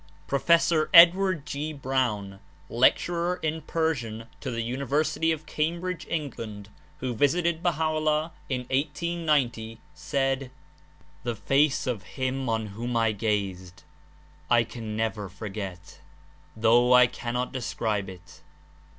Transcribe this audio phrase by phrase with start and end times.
[0.25, 0.71] Prof.
[0.95, 1.73] Edward G.
[1.73, 2.39] Browne,
[2.71, 6.69] Lecturer in Persian to the University of Cambridge, England,
[7.01, 10.49] who visited Baha^o'llah in 1890, said:
[11.21, 13.83] "The face of him on whom I gazed
[14.49, 15.99] I can never forget,
[16.57, 18.41] though I cannot des cribe it.